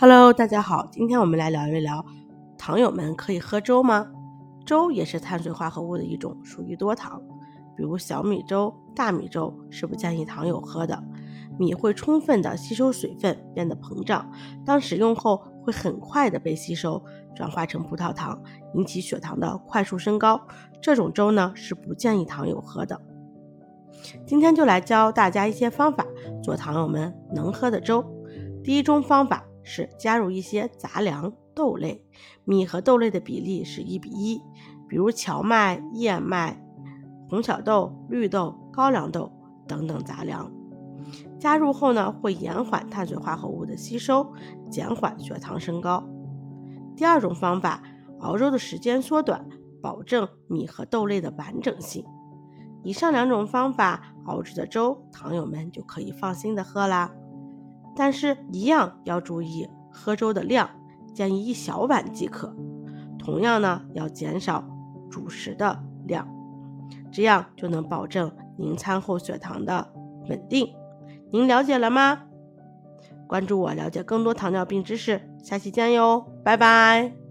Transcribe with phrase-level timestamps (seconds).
[0.00, 2.06] Hello，大家好，今天我们来聊一聊，
[2.56, 4.06] 糖友们可以喝粥吗？
[4.64, 7.20] 粥也是碳水化合物的一种，属于多糖，
[7.76, 11.02] 比如小米粥、大米粥是不建议糖友喝的。
[11.58, 14.30] 米会充分的吸收水分，变得膨胀，
[14.64, 17.02] 当使用后会很快的被吸收，
[17.34, 18.40] 转化成葡萄糖，
[18.74, 20.40] 引起血糖的快速升高。
[20.80, 23.00] 这种粥呢是不建议糖友喝的。
[24.24, 26.06] 今天就来教大家一些方法，
[26.40, 28.04] 做糖友们能喝的粥。
[28.62, 29.44] 第一种方法。
[29.68, 32.02] 是加入一些杂粮豆类，
[32.44, 34.40] 米和豆类的比例是一比一，
[34.88, 36.60] 比如荞麦、燕麦、
[37.28, 39.30] 红小豆、绿豆、高粱豆
[39.66, 40.50] 等等杂粮。
[41.38, 44.26] 加入后呢，会延缓碳水化合物的吸收，
[44.70, 46.02] 减缓血糖升高。
[46.96, 47.82] 第二种方法，
[48.20, 49.46] 熬粥的时间缩短，
[49.82, 52.04] 保证米和豆类的完整性。
[52.82, 57.12] 以上两种方法熬制的粥，糖友们就可以放心的喝啦。
[57.98, 60.70] 但是，一样要注意喝粥的量，
[61.12, 62.54] 建议一小碗即可。
[63.18, 64.64] 同样呢，要减少
[65.10, 66.26] 主食的量，
[67.10, 69.92] 这样就能保证您餐后血糖的
[70.28, 70.72] 稳定。
[71.32, 72.22] 您了解了吗？
[73.26, 75.20] 关注我，了解更多糖尿病知识。
[75.42, 77.27] 下期见哟，拜拜。